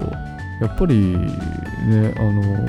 [0.60, 2.66] やっぱりねあの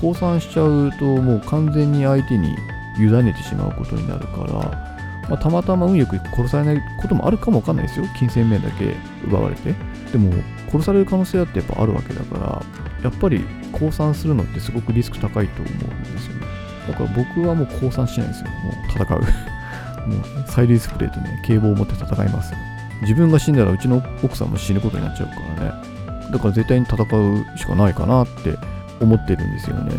[0.00, 2.54] 降参しちゃうともう完全に相手に
[2.98, 4.94] 委ねてしまうことになるから、
[5.28, 8.06] まあ、たまたま運よく殺されないこともあるかもわかんないですよ。
[8.18, 8.94] 金銭面だけ
[9.26, 9.74] 奪われて。
[10.12, 10.32] でも
[10.70, 12.62] 殺される可能性だってやっぱあるわけだから
[13.02, 16.46] やっぱり降参するのってすごくリスク高いと思うんですよね。
[16.88, 18.50] だから僕はもう降参しないんですよ。
[18.50, 19.20] もう戦う。
[20.08, 22.52] もう催涙スプレーとね警棒を持って戦います
[23.00, 25.94] 自分が死んだらうちの奥さんも死ぬことになっちゃうからね。
[26.30, 28.56] だから絶対に戦うしかないかなって
[29.00, 29.92] 思ってるんですよね。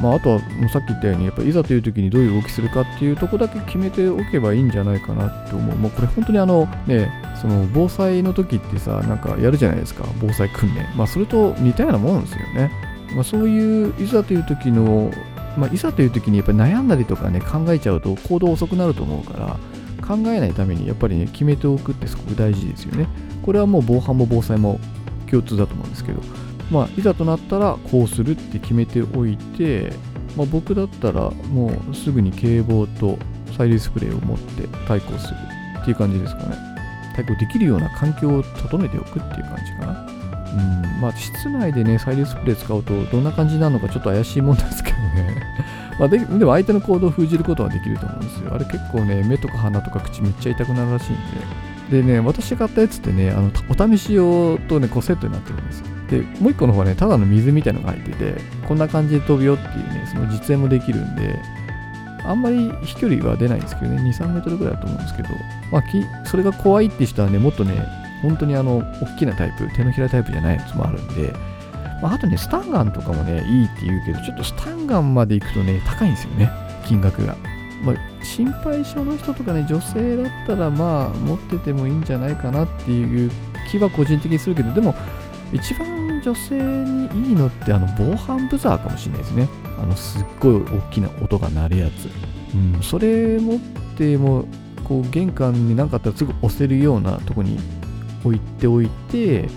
[0.00, 5.76] まあ、あとはもうさっき言ったようにやっぱいざという時にどういう動きするかっていうとこだけ決めておけばいいんじゃないかなって思う。
[5.76, 7.10] もうこれ本当にあのね、
[7.40, 10.86] その防災の時ってさ、なんかやるじゃないですか、防災訓練。
[10.96, 12.70] まあそれと似たようなもんですよね。
[13.14, 15.10] まあそういういざという時の、
[15.58, 19.58] まあいざという時にやっぱり悩んだりとかね、考えちゃうと行動遅くなると思うから、
[20.06, 23.06] 考えないためにやっぱりね、決めておくってすごく大事ですよね。
[23.42, 24.80] これはもう防犯も防災も
[25.30, 26.22] 共通だと思うんですけど。
[26.70, 29.92] まあ、いざとなったらこうするって決めておいて、
[30.36, 33.18] まあ、僕だったらもうすぐに警棒と
[33.58, 35.34] 催涙スプレーを持って対抗する
[35.80, 36.56] っていう感じですかね。
[37.16, 40.06] 対抗できるような環境を整えておくっていう感じかな。
[40.52, 45.42] うんまあ、室内でね、催涙スプレー使うとどんな感じなのかちょっと怪しいもんですけどね。
[45.98, 48.54] まあででも相手の行動を封じることはできると思うんですよ。
[48.54, 51.16] あれ結構ね、目とか鼻とか口めっちゃ痛くなるらしいん
[51.90, 52.02] で。
[52.02, 55.86] でね、私が買ったやつってね、あのお試し用とね、こうセットになってるんですよ。
[56.10, 58.34] で、もう一個の方はね、ただの水みたいなのが入ってて、
[58.66, 61.38] こんな感じで飛ぶよっていうね、その実演もできるんで、
[62.24, 65.28] あんまり飛距離は出ないんですけどね、2、3メートルぐらいだと思うんですけど、
[65.72, 67.86] まあ、それが怖いって人はね、もっとね、
[68.22, 71.32] 本当にあの、大きなタイプ、手のひらタイプじゃないやつもあるんで、
[72.02, 76.50] まあ、あとね、スタンガンとかもね、いいって言うけど、ちょっとスタンガンまで行くとね、高いんですよね、
[76.86, 77.36] 金額が。
[77.84, 83.30] まあ、心配性の人とかね、女性だったら、まあ、持っててもいいんじゃないかなっていう
[83.70, 84.94] 気は個人的にするけど、でも、
[85.52, 89.48] 一番女性にいいのってあの防犯ブザーかもしれないですね。
[89.82, 92.08] あのすっごい大きな音が鳴るやつ。
[92.54, 93.58] うん、それ持っ
[93.96, 94.44] ても
[94.84, 97.58] こう玄関に何かあったらすぐ押せるようなとこに
[98.24, 99.48] 置いておいて、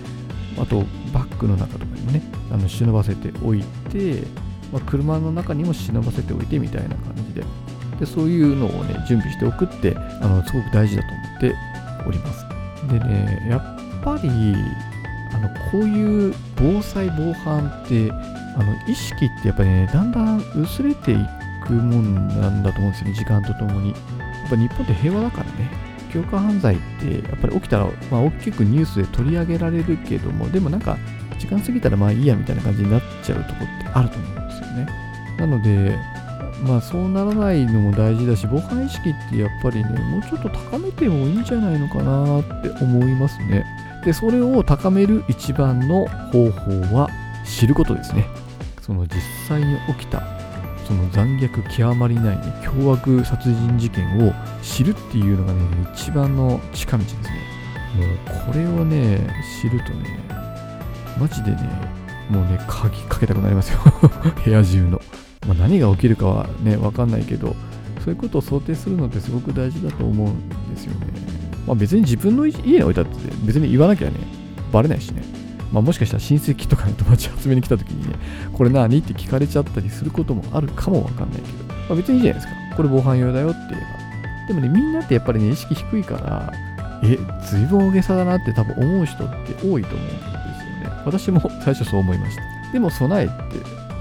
[0.58, 2.22] あとバッグの中とかにもね、
[2.52, 4.22] あの忍ばせておいて、
[4.72, 7.44] まあ、車の中にも忍ばせておいてみたいな感じで。
[7.98, 11.54] でそういうのをね、準備しておくってあのすごく大事だと思って
[12.08, 12.44] おります。
[12.88, 14.28] でね、やっぱり
[15.44, 21.16] のこういう防災防犯ってあの意識ってやっぱりねだんだん薄れてい
[21.66, 23.90] くもんなんだと思うんですよね時間とともに。
[23.90, 23.94] や
[24.48, 25.70] っぱ日本って平和だからね
[26.12, 30.96] 強化犯罪ってやっぱり起きたら、まあ、大きくニュースで取り上げられるけどもでもなんか
[31.38, 34.88] 時間過ぎたらまあいいやみたいな感じになっちゃうとこってあると思うんですよね。
[35.38, 35.98] なので
[36.62, 43.64] まあそうならないのも大事だし防犯意識ってやっぱりねもうちょっと高めてもいいんじゃないのかなって思いますね。
[44.04, 47.08] でそれを高める一番の方法は
[47.44, 48.26] 知ることですね。
[48.82, 50.22] その実際に起きた
[50.86, 55.60] その残虐極まりない、ね、凶悪殺人事件を知るっていうのがね
[55.94, 57.54] 一番の近道ですね。
[57.96, 59.20] もうこれをね
[59.62, 60.18] 知るとね
[61.18, 61.56] マジでね
[62.28, 63.80] もうね鍵かけたくなりますよ。
[64.44, 65.00] 部屋中の、
[65.46, 67.56] まあ、何が起きるかはね分かんないけど
[68.04, 71.06] そういうことを想定するのってすごく大事だと思うんですよね、
[71.66, 73.10] まあ、別に自分の家に置いたって
[73.44, 74.16] 別に言わなきゃね
[74.72, 75.22] バレないしね
[75.74, 78.14] まあ、もしかしたら親戚とかに友達集めに来た時にね、
[78.52, 82.76] これ何って聞かれちゃったりすることもあるかもわかんないけど、まあ、別にいいじゃないですか。
[82.76, 84.46] これ防犯用だよって言えば。
[84.46, 86.52] でもね、みんなってやっぱりね、意識低いから、
[87.02, 91.02] え、ずいぶん大げさだなって多分思う人って多いと思うんですよね。
[91.04, 92.42] 私も最初そう思いました。
[92.72, 93.56] でも備えって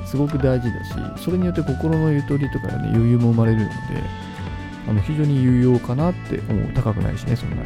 [0.05, 3.73] すごく大事だし、それによって心のゆとりとかね、余裕も生まれるので、
[4.87, 6.73] あの非常に有用かなって思う。
[6.73, 7.61] 高くないしね、そんなに。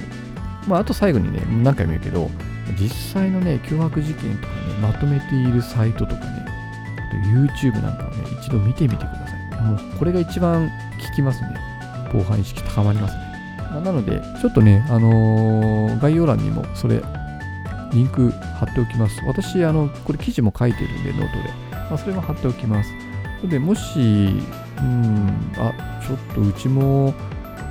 [0.67, 2.29] まあ、あと最後にね、何回も言うけど、
[2.79, 6.45] 実際のね、凶悪事件とかね、まとめているサイトとかね、
[6.97, 9.61] あと YouTube なんかをね、一度見てみてください。
[9.63, 11.55] もうこれが一番効きますね。
[12.11, 13.21] 防犯意識高まりますね。
[13.71, 17.01] まあ、なので、ちょっとね、あのー、概要欄にもそれ、
[17.93, 19.21] リンク貼っておきます。
[19.25, 21.53] 私、あの、これ記事も書いてるんで、ノートで。
[21.71, 22.91] まあ、それも貼っておきます。
[23.43, 24.41] で、もし、
[24.79, 25.73] うん、あ、
[26.05, 27.13] ちょっとうちも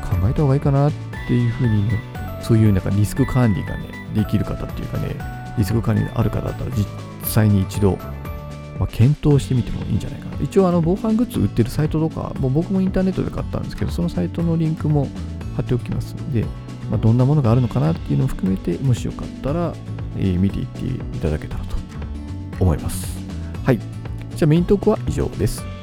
[0.03, 0.93] 考えた方がいいかなっ
[1.27, 2.01] ていうふうにね、
[2.43, 5.17] そういうなんかリスク管理がね、できる方っていうかね、
[5.59, 6.87] リスク管理のある方だったら実
[7.25, 7.97] 際に一度、
[8.79, 10.37] まあ、検討してみてもいいんじゃないかな。
[10.43, 15.09] 一応あの防犯グッズ売ってるサイトとか、もう僕もインターネットで買ったんですけど、そのサイトのリンクも
[15.57, 16.45] 貼っておきますので、
[16.91, 19.75] まあ、どんなものがあるのかなっていうのを含めて、もしよかったら、
[20.19, 21.77] えー、見ていっていただけたらと
[22.61, 23.19] 思います。
[23.65, 23.79] はい。
[23.79, 25.76] じゃあメイントークは以上です。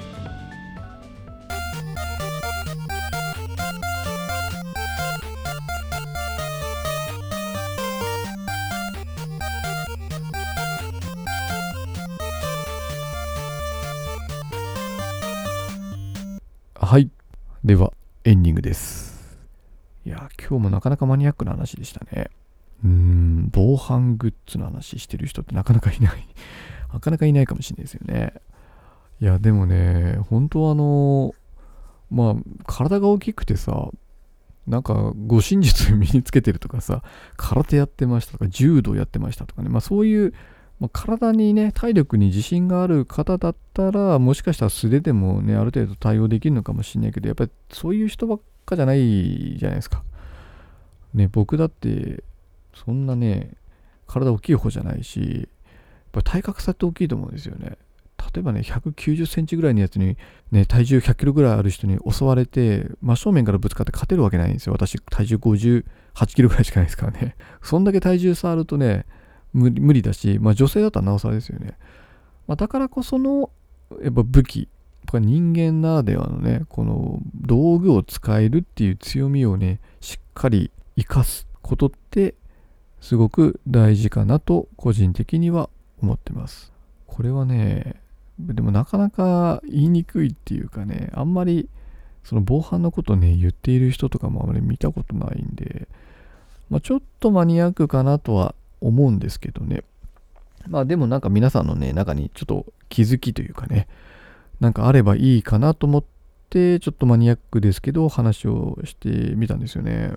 [18.26, 19.38] エンディングです。
[20.06, 22.30] いや、今日もなかなかマニアックな話でしたね。
[22.82, 26.26] うーん、防犯グッズの話してる人ってなかなかいない。
[26.94, 28.34] なかなかいないかもしれないですよね。
[29.20, 31.36] いや、でもね、本当あの、
[32.10, 33.90] まあ、体が大きくてさ、
[34.68, 37.04] なんか、護身術身につけてるとかさ、
[37.36, 40.34] 空手やってましたとか、柔道やってましたとかね、まあそういう
[40.84, 50.04] まあ、体にね、体力に自信がある方だったら、もしかしたら素手でもね、ある程度対応できるのかもしれないけど、やっぱりそういう人ばっかじゃないじゃないですか。
[51.13, 52.26] ね、僕だって、
[52.76, 53.54] そんなね、
[54.08, 55.48] 体大きい方じゃないし、やっ
[56.12, 57.78] ぱ体格差って大きいと思うんですよね。
[58.36, 60.17] 例えばね、190センチぐらいのやつに、
[60.52, 64.74] ね、体重100キロぐらいある人に襲われて、真正面からぶつかって勝てるわけないんですよ。
[64.74, 65.86] 私、体重58
[66.36, 67.38] キロぐらいしかないですからね。
[67.62, 69.06] そんだけ体重差あるとね、
[69.54, 71.78] 無理だし、まあ、女性だったらなおさらですよね。
[72.48, 73.50] まあ、だからこその
[74.02, 74.68] やっぱ武器
[75.06, 82.36] とか人間ならではのねこの道具を使えるっていう強みをねしっかり生かすことって
[83.02, 85.70] すごく大事かなと個人的には
[86.02, 86.72] 思ってます。
[87.08, 88.02] これはね
[88.39, 91.70] でもなかなか言いにくいっていうかねあんまり
[92.24, 95.88] その防犯のことね言っている人とかもあまり見たことないんで、
[96.70, 98.56] まあ、ちょっとマニアックかなとは
[98.88, 99.84] 思うんですけどね。
[100.67, 103.88] まあでもなんか皆さんのね、中にちょっと気づきというかね、
[104.60, 106.04] なんかあればいいかなと思っ
[106.50, 110.13] て、ちょっとマニアックですけど、話をしてみたんですよね。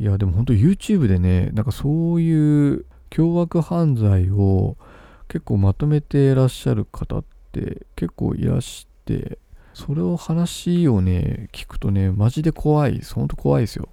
[0.00, 4.76] いや、でも本当 YouTube でね、なんかそういう凶悪犯罪を
[5.28, 9.38] 結構まとめてらっしゃる方って結構いらして、
[9.74, 13.14] それを話をね、聞くとね、マジで怖いです。
[13.14, 13.88] ほんと怖いですよ。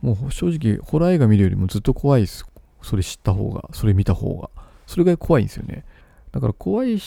[0.00, 2.44] もう正直、ホラー映画見るよりもずっと怖いです。
[2.82, 4.50] それ知った方が、それ見た方が。
[4.86, 5.84] それが怖いんですよね。
[6.32, 6.98] だから怖い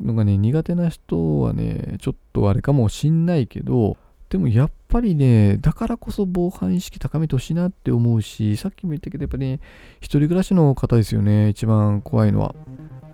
[0.00, 3.96] のがね、苦手な人はね、ちょっとあれかもしんないけど、
[4.28, 9.60] でもやっぱりね、だからこそ防犯意識高めてほしいなって思うし、さっきも言ったけど、やっぱね、
[10.00, 12.54] 一人暮らしの方ですよね、一番怖いのは。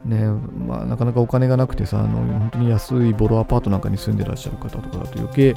[0.04, 0.24] ね、
[0.66, 5.54] まあなかなかお金がなくてさ、あの、本当に安いボロアパートなんかに住んでらっしゃる方とかだと余計、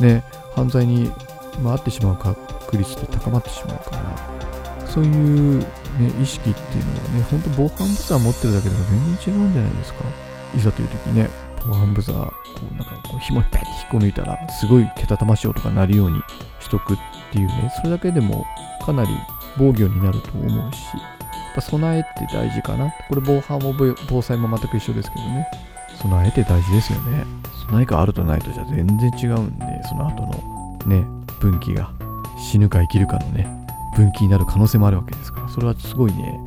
[0.00, 0.22] ね、
[0.54, 1.10] 犯罪に、
[1.62, 5.66] まあ、ってしまう確率って高まってしまうから、そういう、
[5.98, 10.04] ね、意識っていうのはね、ほんと防犯ブザー持ってるだけでも全然違うんじゃないですか。
[10.56, 11.30] いざという時にね、
[11.66, 12.32] 防犯ブザー、こ
[12.72, 16.20] うなんかこう紐にペッて引っこ抜いたら、すごいけたたましい音が鳴るように
[16.60, 16.96] しとくっ
[17.32, 18.44] ていうね、それだけでも
[18.84, 19.08] かなり
[19.56, 21.00] 防御になると思うし、や
[21.52, 22.92] っぱ備えって大事かな。
[23.08, 23.74] これ防犯も
[24.08, 25.46] 防災も全く一緒ですけどね。
[26.02, 27.24] 備えって大事ですよね。
[27.68, 31.04] 備えがあるとないとじゃ全然違うんで、その後のね、
[31.40, 31.90] 分岐が
[32.36, 33.63] 死ぬか生きるかのね、
[33.94, 36.40] 分岐になる可能性もあるわけですからそれはすごいね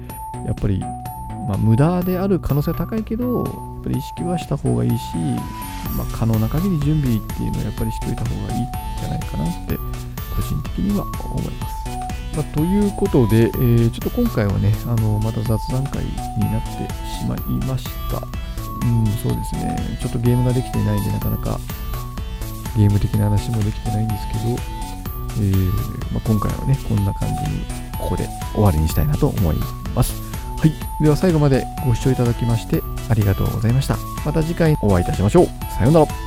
[0.45, 4.95] やっぱり、まあ、無駄である可能性は高いけどやっぱり意識はした方がいいし、
[5.97, 9.75] まあ、可能な限り準備っていうのはやっぱりしといた方がいいんじゃないかなって
[10.35, 11.77] 個人的には思います。
[12.37, 16.11] まあ、ということで、えー、ちょっと今回はね、あのまた雑談会に
[16.51, 18.21] なってしまいました。
[18.85, 19.97] うん、そうですね。
[19.99, 21.59] ちょっとゲームができていないんで、なかなか
[22.77, 24.76] ゲーム的な話もできてないんですけど、
[25.37, 27.65] えー、まあ、今回はね、こんな感じに、
[27.99, 29.55] ここで終わりにしたいなと思い
[29.95, 30.13] ます。
[30.57, 30.73] はい。
[31.03, 33.97] では最後までご視聴いただきましてありがとうございました。
[34.25, 35.45] また次回お会いいたしましょう。
[35.77, 36.26] さようなら。